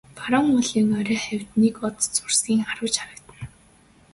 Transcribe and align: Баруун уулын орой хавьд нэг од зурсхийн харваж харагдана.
Баруун 0.17 0.49
уулын 0.59 0.89
орой 0.99 1.19
хавьд 1.25 1.49
нэг 1.61 1.75
од 1.87 1.95
зурсхийн 2.15 2.61
харваж 2.67 2.93
харагдана. 2.99 3.45